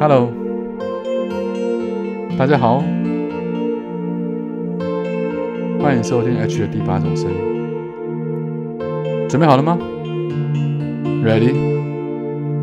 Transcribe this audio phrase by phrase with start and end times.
[0.00, 0.30] Hello，
[2.38, 2.84] 大家好，
[5.80, 7.36] 欢迎收听 H 的第八种声音。
[9.28, 9.76] 准备好了吗
[11.24, 12.58] ？Ready，Go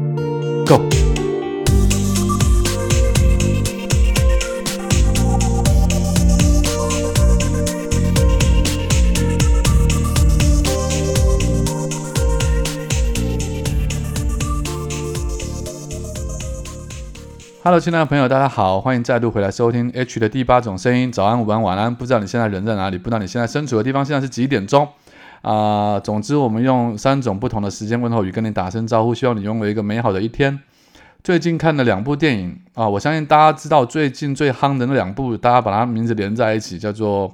[17.66, 21.12] ？Ready？Go！Hello，亲爱的朋友，大家好，欢迎再度回来收听 H 的第八种声音。
[21.12, 24.88] 早安、午安、晚安，不知道你现在人在哪里，不知道你现在身处的地方现在是几点钟
[25.42, 26.00] 啊？
[26.00, 30.60] 总之，我们用三种不同的时间问候语跟你打声招呼，希望你拥有一个美好的一天。
[31.24, 37.34] 最近看了两部电影啊，我相信大家知道最近最夯的那两部，大家把它名字连在一起，叫做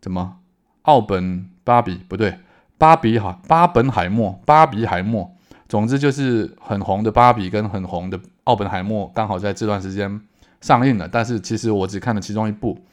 [0.00, 0.36] 怎么？
[0.82, 2.38] 奥本巴比不对，
[2.78, 5.32] 巴比海巴本海默，巴比海默。
[5.68, 10.20] 总之就是很红的芭比跟很红的奥本海默刚好在这段时间
[10.60, 12.84] 上映了，但是其实我只看了其中一部。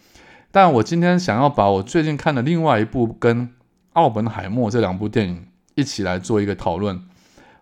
[0.51, 3.49] 但我今天想要把我最近看的另外一部跟
[3.93, 7.03] 奥本海默这两部电影一起来做一个讨论。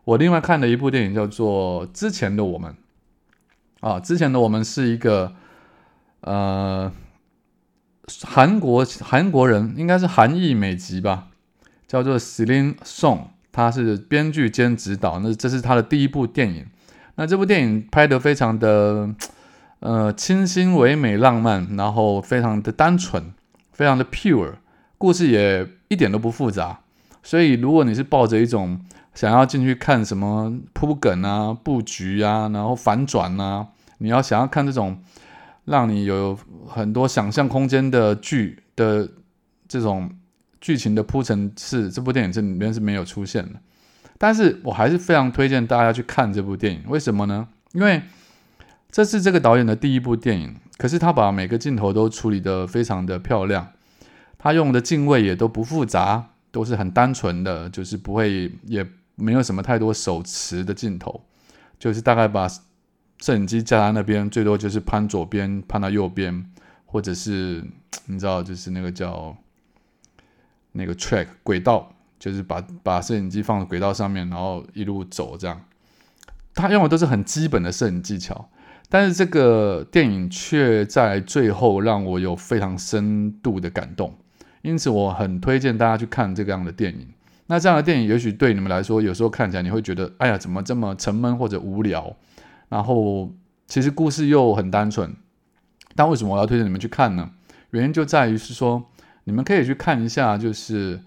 [0.04, 2.76] 我另外看的一部电影叫做《之前的我们》
[3.88, 5.34] 啊，《之前的我们》是一个
[6.22, 6.92] 呃
[8.24, 11.28] 韩国韩国人，应该是韩裔美籍吧，
[11.88, 13.28] 叫做 Celine Song。
[13.54, 16.66] 他是编剧兼指导，那这是他的第一部电影。
[17.16, 19.10] 那这部电影拍得非常的，
[19.80, 23.34] 呃，清新唯美、浪漫，然后非常的单纯，
[23.72, 24.54] 非常的 pure，
[24.98, 26.80] 故事也一点都不复杂。
[27.24, 28.80] 所以，如果你是抱着一种
[29.14, 33.68] 想要进去看什么铺梗啊、布局啊，然后反转啊，
[33.98, 35.02] 你要想要看这种
[35.66, 39.10] 让你有很多想象空间的剧的
[39.68, 40.10] 这种。
[40.64, 43.60] 剧情的铺陈是这部电影这里面是没有出现的，
[44.22, 46.84] 但是我还是非常推荐大家去看这部电影。
[46.86, 47.48] 为什么呢？
[47.72, 48.04] 因为
[48.92, 53.72] 这是这个导演的第一部电影，可是他把每个镜头都处理得非常的漂亮，
[54.38, 61.24] 他用的镜位也都不复杂，都是很单纯的，就是不会也没有什么太多手持的镜头，
[61.80, 62.48] 就是大概把
[63.20, 66.46] 摄影机架在那边，最多就是攀左边、攀到右边，
[66.86, 67.66] 或者是
[68.06, 69.36] 你知道，就是那个叫。
[70.74, 75.60] 那个 track 轨道就是把把摄影机放在轨道上面，然后一路走这样。
[76.54, 78.48] 他用的都是很基本的摄影技巧，
[78.90, 84.14] 但是这个电影却在最后让我有非常深度的感动，
[84.62, 87.08] 因此我很推荐大家去看这个样的电影。
[87.48, 92.16] 那这样的电影也许对你们来说，有时候看起来你会觉得，哎呀，怎么这么沉闷或者无聊？
[92.70, 93.34] 然后
[93.66, 95.16] 其实故事又很单纯，
[95.96, 97.32] 但为什么我要推荐你们去看呢？
[97.72, 98.86] 原因就在于是说。
[99.24, 101.00] 你们可以去看一下，就是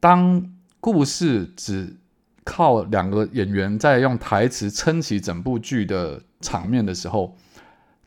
[0.00, 0.50] 当
[0.80, 1.94] 故事只
[2.42, 7.36] 靠两个演员在用台词撑起整部剧的场面的时候，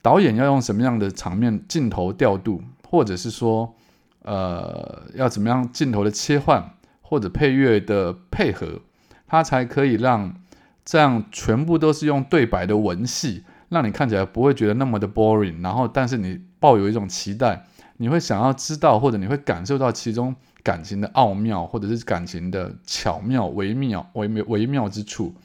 [0.01, 3.75] 导演要用什么样的场面镜头调度，或者是说，
[4.23, 8.81] 呃，要怎么样镜头的切换，或者配乐的配合，
[9.27, 10.35] 它才可以让
[10.83, 17.65] 这样全部都是用对白的文戏，让你看起来不会觉得那么的 boring，然后但是你抱有一种期待。
[17.97, 25.35] 你会想要知道，或者你会感受到其中感情的奥妙，或者是感情的巧妙、微妙、微妙、微妙之处。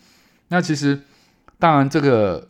[0.49, 1.01] 那其实，
[1.59, 2.49] 当然，这个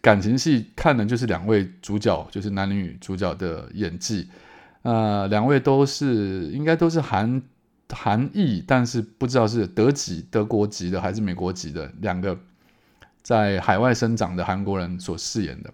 [0.00, 4.28] 感情戏看的就是两位主角，就是男女主角的演技。
[4.82, 7.42] 呃，两位都是应该都是韩
[7.90, 12.38] 韩裔，但是不知道是德籍、德国籍的还是美国籍的两个
[13.22, 15.70] 在海外生长的韩国人所饰演的。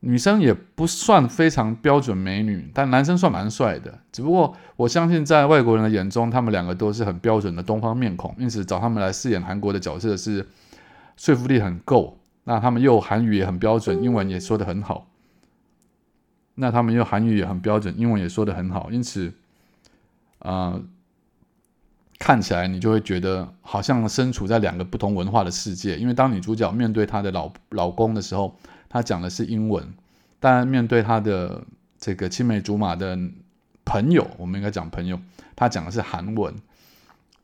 [0.00, 3.98] 女生也不算非常标准美女，但男生算蛮帅的。
[4.12, 10.46] 只不过我相信，在外国人的眼中，他们两个都是很标准的东方面孔，因此找他们来饰演韩国的角色是
[11.16, 12.18] 说服力很够。
[12.44, 15.08] 那他们又韩语也很标准，英文也说得很好。
[16.54, 19.32] 那他们又韩语也很标准，英文也说得很好，因此，
[20.38, 20.80] 啊，
[22.26, 25.96] 看起来你就会觉得好像身处在两个不同文化的世界。
[25.96, 28.52] 因为当女主角面对她的老老公的时候，
[28.88, 29.94] 她讲的是英文，
[30.40, 31.62] 但面对她的
[32.00, 33.16] 这个青梅竹马的
[33.84, 35.20] 朋友，我们应该讲朋友，
[35.54, 36.52] 她讲的是韩文。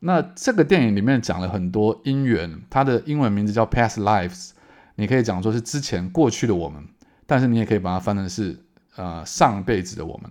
[0.01, 4.49] 那这个电影里面讲了很多姻缘，它的英文名字叫 Past Lives，
[4.95, 6.83] 你可以讲说是之前过去的我们，
[7.25, 8.59] 但是你也可以把它翻成是
[8.97, 10.29] 呃上辈子的我们。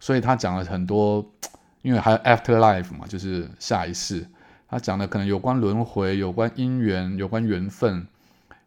[0.00, 1.24] 所以他讲了很多，
[1.88, 4.26] 因为还有 After Life 嘛，就是下一世。
[4.68, 8.06] 他讲的可能有关轮回，有关姻缘，有关缘分。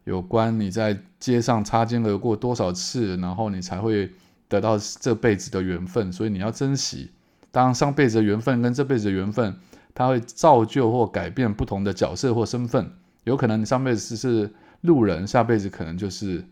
[0.02, 4.10] 有关你在街上擦肩而过多少次，然后你才会
[4.48, 7.12] 得到这辈子的缘分，所以你要珍惜。
[7.52, 9.54] 当上辈子的缘分跟这辈子的缘分，
[9.94, 12.90] 它会造就或改变不同的角色或身份。
[13.22, 16.44] 有可能你上辈子是路人，下辈子可能就是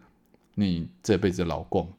[0.54, 1.92] 你这辈子的老公。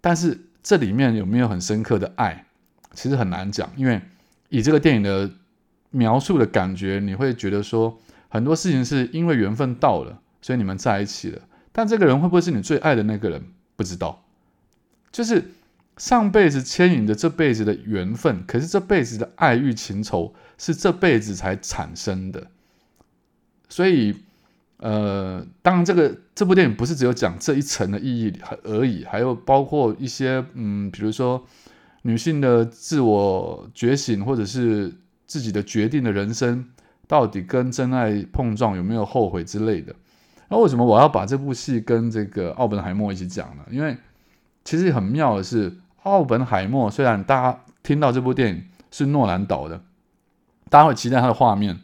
[0.00, 2.46] 但是这里面有没有很深刻的爱，
[2.92, 4.00] 其实很难讲，因为
[4.48, 5.30] 以这个电影的
[5.90, 7.98] 描述的感觉，你会觉得说
[8.28, 11.42] 很多事情是因为缘分到了，所以你们在一起了。
[11.72, 13.42] 但这个人会不会是你最爱的那个人？
[13.76, 14.24] 不知道。
[15.12, 15.52] 就是
[15.96, 22.48] 上辈子牵引着这辈子的缘分，可是这辈子的爱欲情仇是这辈子才产生的。
[23.68, 24.16] 所以，
[24.78, 28.32] 呃，当然，这个这部电影不是只有讲这一层的意义
[28.64, 31.46] 而已，还有包括一些，嗯，比如说
[32.08, 34.90] 女性的自我觉醒，或者是
[35.26, 36.64] 自己的决定的人生，
[37.06, 39.94] 到底跟真爱碰撞有没有后悔之类的。
[40.48, 43.62] 那为什么我要把这部戏跟这个奥本海默一起讲呢？
[43.70, 43.94] 因为
[44.64, 49.82] 其实很妙的是，奥本海默虽然大家听到这部电影是诺兰导的，
[50.70, 51.78] 大家会期待他的画面，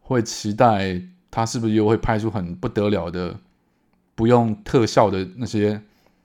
[0.00, 1.00] 会期待
[1.30, 3.36] 他是不是又会拍出很不得了的、
[4.16, 5.80] 不用特效的那些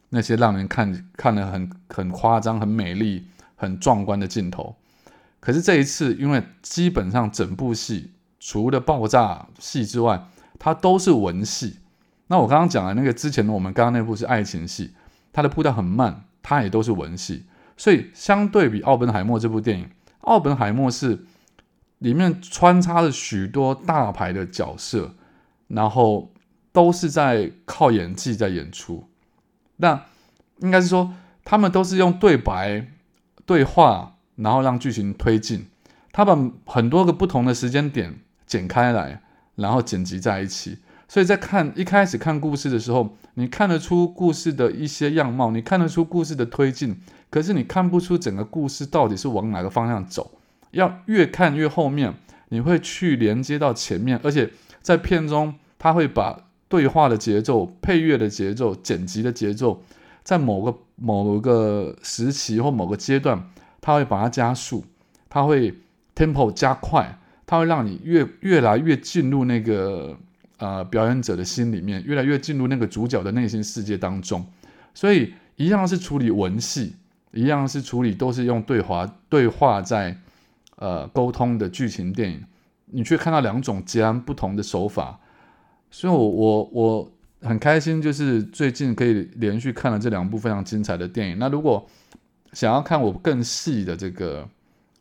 [0.09, 4.75] 那些让人看看的很很夸张、很美丽、很壮观的镜头。
[5.39, 10.27] 可是这一次，因为基本上整部戏除了爆炸戏之外，
[10.59, 11.77] 它都是文戏，
[12.27, 14.93] 那我刚刚讲的那个之前的我们刚刚那部是爱情戏，
[15.31, 17.45] 它的步调很慢，它也都是文戏，
[17.77, 19.89] 所以相对比奥本海默这部电影，
[20.21, 21.25] 奥本海默是
[21.99, 25.13] 里面穿插了许多大牌的角色，
[25.67, 26.31] 然后
[26.71, 29.07] 都是在靠演技在演出，
[29.77, 30.05] 那
[30.59, 31.13] 应该是说
[31.43, 32.85] 他们都是用对白
[33.45, 35.65] 对话，然后让剧情推进，
[36.11, 39.21] 他把很多个不同的时间点剪开来。
[39.57, 40.77] 然后剪辑在一起，
[41.07, 46.95] 所以在看一开始看故事的时候，你看得出故事的一些样貌，你看得出故事的推进，
[47.31, 50.39] 可是你看不出整个故事到底是往哪个方向走。
[50.69, 52.13] 要越看越后面，
[52.49, 54.51] 你会去连接到前面，而且
[54.83, 59.81] 在片中，他会把对话的节奏、配乐的节奏、剪辑的节奏，
[60.23, 63.49] 在某个某个时期或某个阶段，
[63.81, 64.85] 他会把它加速，
[65.29, 65.73] 它会
[66.15, 67.19] tempo 加快。
[67.49, 70.17] 它会让你越越来越进入那个
[70.57, 74.45] 呃表演者的心里面，越来越进入那个主角的内心世界当中。
[74.93, 76.97] 所以一样是处理文戏，
[77.31, 80.17] 一样是处理都是用对话对话在
[80.75, 82.43] 呃沟通的剧情电影，
[82.87, 85.17] 你却看到两种截然不同的手法。
[85.91, 87.11] 所以，我我我
[87.41, 91.37] 很开心，就是最近可以连续看了这两部非常精彩的电影。
[91.39, 91.87] 那如果
[92.53, 94.47] 想要看我更细的这个。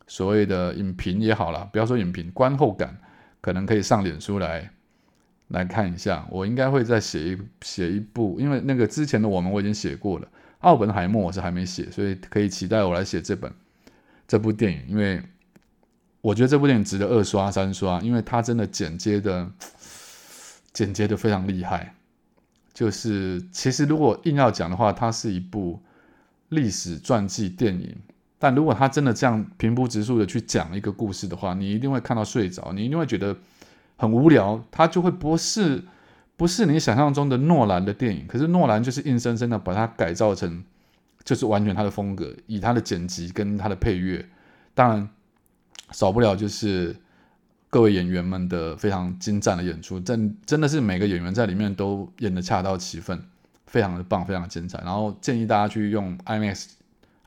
[0.09, 2.97] 所谓的影评也好了，不要说影评，观后感
[3.41, 4.71] 可能可以上脸书来
[5.49, 6.25] 来看一下。
[6.31, 10.27] 我应该会再写一写一部，因为那个之前的我们我已经写过了，
[10.59, 13.51] 奥本海默我是还没写，所以可以期待我来写这本
[14.25, 14.79] 这部电影。
[14.87, 15.21] 因为
[16.21, 19.45] 我觉得这部电影值得二刷三刷，因为它真的剪接的
[20.77, 21.95] 剪接的非常厉害。
[22.71, 25.81] 就是其实如果硬要讲的话，它是一部
[26.49, 27.95] 历史传记电影。
[28.37, 33.35] 但如果他真的这样平铺直述的去讲一个故事的话，你一定会看到睡着，你一定会觉得
[33.95, 35.83] 很无聊，他就会不是
[36.35, 38.27] 不是你想象中的诺兰的电影。
[38.27, 40.63] 可是诺兰就是硬生生的把它改造成，
[41.23, 44.23] 就是完全他的风格，以他的剪辑跟他的配乐，
[44.75, 45.09] 当然
[45.89, 46.95] 少不了就是
[47.69, 53.21] 各位演员们的非常精湛的演出，真真的是每个演员在里面都演的恰到其分，
[53.65, 54.79] 非常的棒，非常的精彩。
[54.79, 56.67] 然后建议大家去用 IMAX。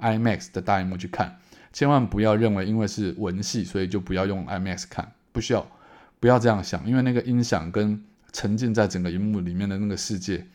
[0.02, 1.36] IMAX 的大荧幕去看，
[1.74, 5.70] 千万不要认为因为是文戏，所以就不要用 IMAX 看，不需要，
[6.18, 10.46] 不要这样想，因为那个音响跟沉浸在整个荧幕里面的那个世界，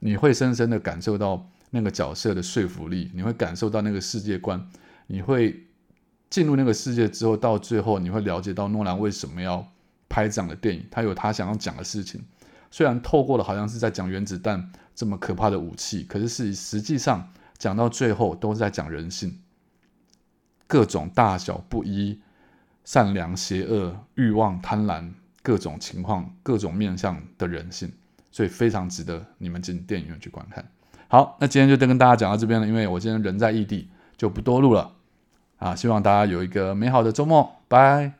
[0.00, 4.68] 你会深深的感受到那个角色的说服力，你会感受到那个世界观，
[5.06, 5.64] 你会
[6.30, 9.66] 进入那个世界之后，到最后你会了解到诺兰为什么要
[10.08, 12.24] 拍这样的电影，他有他想要讲的事情，
[12.70, 17.30] 虽然透过了好像是在讲原子弹这么可怕的武器，可是是实际上。
[17.60, 19.38] 讲到最后都是在讲人性，
[20.66, 22.18] 各种大小不一、
[22.84, 25.10] 善良、邪恶、欲望、贪婪，
[25.42, 27.92] 各种情况、各种面向的人性，
[28.32, 30.66] 所以非常值得你们进电影院去观看。
[31.08, 34.96] 好，那今天就跟大家讲到这边了，因为我今天人在异地，就不多录了
[35.60, 35.74] 啊。
[35.76, 38.19] 希望大家有一个美好的周末，拜。